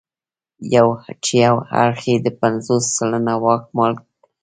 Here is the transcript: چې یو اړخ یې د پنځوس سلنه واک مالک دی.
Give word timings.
چې 1.23 1.33
یو 1.45 1.53
اړخ 1.81 1.99
یې 2.11 2.15
د 2.25 2.27
پنځوس 2.41 2.83
سلنه 2.97 3.33
واک 3.43 3.63
مالک 3.77 3.99
دی. 4.07 4.13